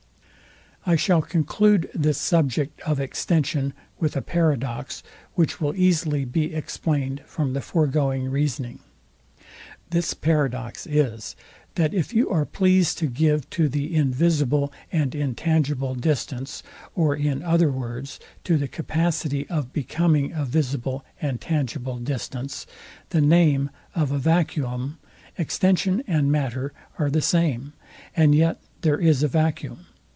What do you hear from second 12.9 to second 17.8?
to give to the in visible and intangible distance, or in other